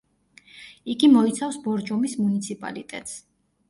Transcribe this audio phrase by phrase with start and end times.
[0.93, 3.19] იგი მოიცავს ბორჯომის მუნიციპალიტეტს.